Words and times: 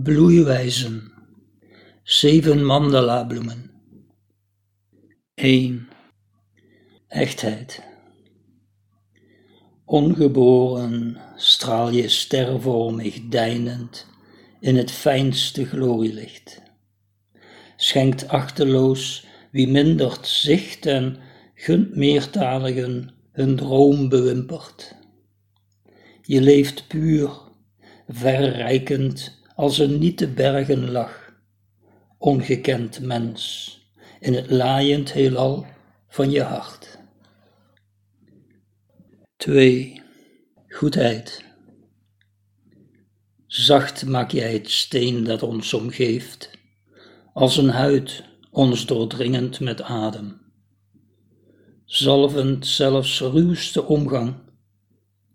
Bloeiwijzen. 0.00 1.12
Zeven 2.02 2.64
mandala 2.64 3.24
bloemen. 3.24 3.70
1. 5.34 5.88
Echtheid. 7.08 7.82
Ongeboren 9.84 11.16
straal 11.36 11.90
je 11.90 12.08
stervormig 12.08 13.28
deinend 13.28 14.06
in 14.60 14.76
het 14.76 14.90
fijnste 14.90 15.64
glorielicht. 15.64 16.62
Schenkt 17.76 18.28
achteloos 18.28 19.26
wie 19.50 19.68
mindert 19.68 20.26
zicht 20.26 20.86
en 20.86 21.18
gunt 21.54 21.96
meertaligen 21.96 23.14
hun 23.32 23.56
droom 23.56 24.08
bewimpert. 24.08 24.94
Je 26.22 26.40
leeft 26.40 26.88
puur, 26.88 27.40
verrijkend 28.08 29.40
als 29.54 29.78
een 29.78 29.98
niet 29.98 30.16
te 30.16 30.28
bergen 30.28 30.90
lach, 30.90 31.32
ongekend 32.18 33.00
mens, 33.00 33.78
in 34.20 34.34
het 34.34 34.50
laaiend 34.50 35.12
heelal 35.12 35.66
van 36.08 36.30
je 36.30 36.42
hart. 36.42 36.98
2. 39.36 40.02
Goedheid. 40.68 41.44
Zacht 43.46 44.06
maak 44.06 44.30
jij 44.30 44.52
het 44.52 44.70
steen 44.70 45.24
dat 45.24 45.42
ons 45.42 45.74
omgeeft, 45.74 46.50
als 47.32 47.56
een 47.56 47.68
huid 47.68 48.24
ons 48.50 48.86
doordringend 48.86 49.60
met 49.60 49.82
adem. 49.82 50.40
Zalvend 51.84 52.66
zelfs 52.66 53.20
ruwste 53.20 53.84
omgang 53.84 54.34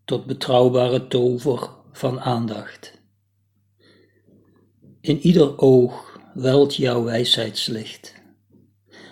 tot 0.06 0.26
betrouwbare 0.26 1.08
tover 1.08 1.70
van 1.92 2.20
aandacht. 2.20 2.97
In 5.08 5.20
ieder 5.20 5.60
oog 5.60 6.20
welt 6.34 6.76
jouw 6.76 7.04
wijsheidslicht. 7.04 8.14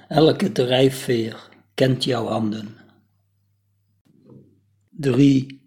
Elke 0.08 0.52
drijfveer 0.52 1.50
kent 1.73 2.03
jouw 2.03 2.25
handen. 2.25 2.78
3. 4.89 5.61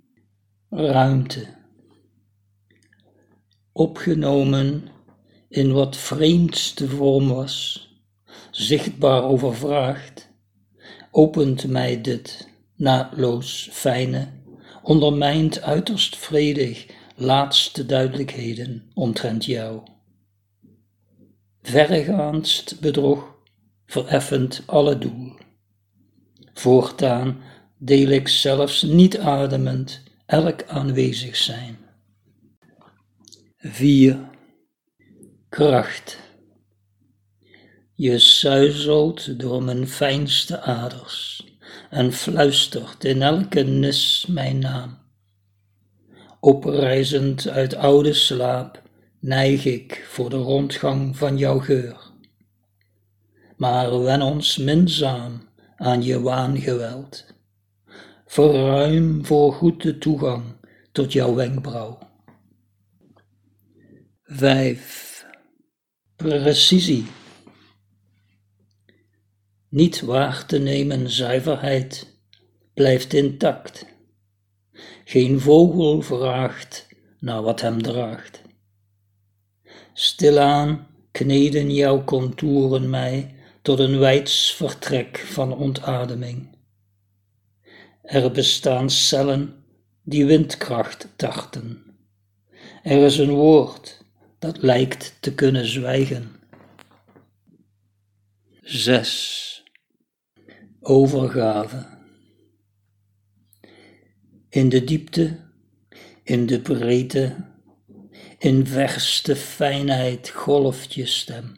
Ruimte. 0.70 1.46
Opgenomen 3.72 4.88
in 5.48 5.72
wat 5.72 5.96
vreemdste 5.96 6.88
vorm 6.88 7.28
was, 7.28 7.88
zichtbaar 8.50 9.22
overvraagd, 9.22 10.28
opent 11.10 11.66
mij 11.66 12.00
dit 12.00 12.48
naadloos 12.76 13.68
fijne, 13.72 14.28
ondermijnt 14.82 15.62
uiterst 15.62 16.16
vredig 16.16 16.86
laatste 17.16 17.86
duidelijkheden 17.86 18.90
omtrent 18.94 19.44
jou 19.44 19.96
verregaandst 21.68 22.80
bedrog 22.80 23.34
vereffend 23.86 24.62
alle 24.66 24.98
doel. 24.98 25.32
Voortaan 26.54 27.40
deel 27.78 28.08
ik 28.08 28.28
zelfs 28.28 28.82
niet 28.82 29.18
ademend 29.18 30.02
elk 30.26 30.64
aanwezig 30.64 31.36
zijn. 31.36 31.78
4. 33.58 34.18
Kracht. 35.48 36.18
Je 37.94 38.18
suizelt 38.18 39.40
door 39.40 39.62
mijn 39.62 39.88
fijnste 39.88 40.60
aders 40.60 41.46
en 41.90 42.12
fluistert 42.12 43.04
in 43.04 43.22
elke 43.22 43.60
nis 43.60 44.26
mijn 44.28 44.58
naam. 44.58 44.98
Oprijzend 46.40 47.48
uit 47.48 47.74
oude 47.74 48.12
slaap 48.12 48.82
neig 49.20 49.64
ik 49.64 50.06
voor 50.08 50.30
de 50.30 50.36
rondgang 50.36 51.16
van 51.16 51.38
jouw 51.38 51.58
geur. 51.58 52.12
Maar 53.56 54.02
wen 54.02 54.22
ons 54.22 54.56
minzaam 54.56 55.48
aan 55.76 56.02
je 56.02 56.20
waangeweld, 56.20 57.24
verruim 58.26 59.26
voor 59.26 59.52
goed 59.52 59.82
de 59.82 59.98
toegang 59.98 60.44
tot 60.92 61.12
jouw 61.12 61.34
wenkbrauw. 61.34 61.98
5. 64.22 65.26
Precisie. 66.16 67.06
Niet 69.68 70.00
waar 70.00 70.46
te 70.46 70.58
nemen 70.58 71.10
zuiverheid 71.10 72.20
blijft 72.74 73.12
intact. 73.12 73.86
Geen 75.04 75.40
vogel 75.40 76.02
vraagt 76.02 76.88
naar 77.20 77.42
wat 77.42 77.60
hem 77.60 77.82
draagt. 77.82 78.47
Stilaan 79.92 80.86
kneden 81.10 81.74
jouw 81.74 82.04
contouren 82.04 82.90
mij 82.90 83.34
tot 83.62 83.78
een 83.78 83.98
wijds 83.98 84.54
vertrek 84.54 85.18
van 85.18 85.56
ontademing. 85.56 86.56
Er 88.02 88.30
bestaan 88.30 88.90
cellen 88.90 89.64
die 90.02 90.26
windkracht 90.26 91.08
tarten. 91.16 91.82
Er 92.82 93.04
is 93.04 93.18
een 93.18 93.30
woord 93.30 94.04
dat 94.38 94.62
lijkt 94.62 95.16
te 95.20 95.34
kunnen 95.34 95.66
zwijgen. 95.66 96.36
6. 98.62 99.64
Overgave. 100.80 101.86
In 104.48 104.68
de 104.68 104.84
diepte, 104.84 105.38
in 106.22 106.46
de 106.46 106.60
breedte, 106.60 107.36
in 108.38 108.66
verste 108.66 109.36
fijnheid 109.36 110.30
golft 110.30 110.94
je 110.94 111.06
stem. 111.06 111.56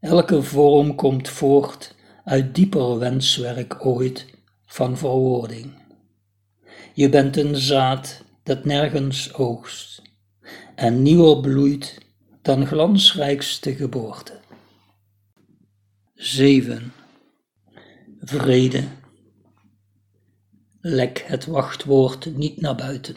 Elke 0.00 0.42
vorm 0.42 0.94
komt 0.94 1.28
voort 1.28 1.94
uit 2.24 2.54
dieper 2.54 2.98
wenswerk 2.98 3.86
ooit 3.86 4.26
van 4.66 4.96
verwoording. 4.96 5.72
Je 6.94 7.08
bent 7.08 7.36
een 7.36 7.56
zaad 7.56 8.24
dat 8.42 8.64
nergens 8.64 9.34
oogst 9.34 10.02
en 10.74 11.02
nieuwer 11.02 11.40
bloeit 11.40 11.98
dan 12.42 12.66
glansrijkste 12.66 13.74
geboorte. 13.74 14.40
7. 16.14 16.92
Vrede. 18.20 18.84
Lek 20.80 21.24
het 21.26 21.46
wachtwoord 21.46 22.36
niet 22.36 22.60
naar 22.60 22.74
buiten. 22.74 23.16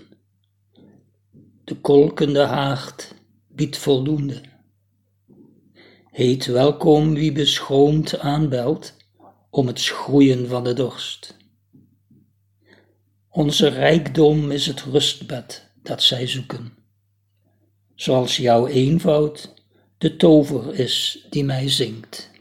De 1.67 1.75
kolkende 1.75 2.39
haard 2.39 3.13
biedt 3.47 3.77
voldoende. 3.77 4.41
Heet 6.11 6.45
welkom 6.45 7.13
wie 7.13 7.31
beschroomd 7.31 8.19
aanbelt 8.19 8.93
om 9.49 9.67
het 9.67 9.79
schroeien 9.79 10.47
van 10.47 10.63
de 10.63 10.73
dorst. 10.73 11.37
Onze 13.29 13.67
rijkdom 13.67 14.51
is 14.51 14.65
het 14.65 14.83
rustbed 14.83 15.71
dat 15.83 16.03
zij 16.03 16.27
zoeken, 16.27 16.77
zoals 17.95 18.37
jouw 18.37 18.67
eenvoud 18.67 19.53
de 19.97 20.15
tover 20.15 20.73
is 20.73 21.25
die 21.29 21.43
mij 21.43 21.69
zingt. 21.69 22.31